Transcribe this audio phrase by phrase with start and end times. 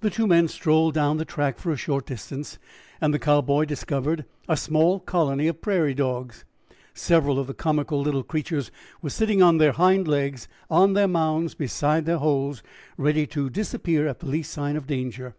[0.00, 2.58] The two men strolled down the track for a short distance,
[3.00, 6.44] and the Cowboy discovered a small colony of prairie dogs.
[6.94, 8.72] Several of the comical little creatures
[9.02, 12.64] were sitting on their hind legs on the mounds beside their holes
[12.98, 15.36] ready to disappear at the least sign of danger.